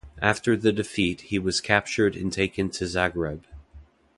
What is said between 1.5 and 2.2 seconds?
captured